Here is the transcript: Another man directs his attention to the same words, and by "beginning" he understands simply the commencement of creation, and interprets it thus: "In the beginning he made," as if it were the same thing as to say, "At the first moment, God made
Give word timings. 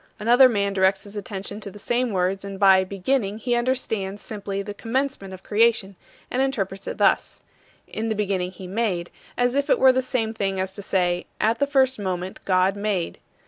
Another 0.19 0.49
man 0.49 0.73
directs 0.73 1.03
his 1.03 1.15
attention 1.15 1.59
to 1.59 1.69
the 1.69 1.77
same 1.77 2.09
words, 2.09 2.43
and 2.43 2.59
by 2.59 2.83
"beginning" 2.83 3.37
he 3.37 3.53
understands 3.53 4.19
simply 4.23 4.63
the 4.63 4.73
commencement 4.73 5.31
of 5.31 5.43
creation, 5.43 5.95
and 6.31 6.41
interprets 6.41 6.87
it 6.87 6.97
thus: 6.97 7.43
"In 7.87 8.09
the 8.09 8.15
beginning 8.15 8.49
he 8.49 8.65
made," 8.65 9.11
as 9.37 9.53
if 9.53 9.69
it 9.69 9.77
were 9.77 9.91
the 9.93 10.01
same 10.01 10.33
thing 10.33 10.59
as 10.59 10.71
to 10.71 10.81
say, 10.81 11.27
"At 11.39 11.59
the 11.59 11.67
first 11.67 11.99
moment, 11.99 12.39
God 12.45 12.75
made 12.75 13.19